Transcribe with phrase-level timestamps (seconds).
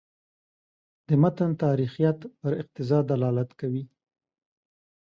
[1.07, 3.83] د متن تاریخیت پر اقتضا دلالت کوي.